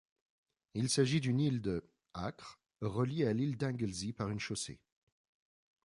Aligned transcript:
Il 0.73 0.89
s'agit 0.89 1.21
d'une 1.21 1.39
île 1.39 1.61
de 1.61 1.83
acres, 2.15 2.59
reliée 2.81 3.27
à 3.27 3.33
l'île 3.33 3.55
d'Anglesey 3.55 4.13
par 4.13 4.29
une 4.31 4.39
chaussée. 4.39 4.79